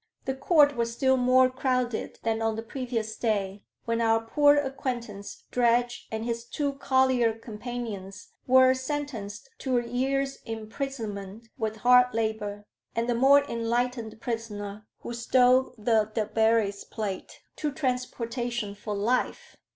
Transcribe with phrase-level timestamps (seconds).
[0.25, 5.43] The Court was still more crowded than on the previous day, when our poor acquaintance
[5.51, 12.65] Dredge and his two collier companions were sentenced to a year's imprisonment with hard labor,
[12.95, 19.55] and the more enlightened prisoner, who stole the Debarry's plate, to transportation for life.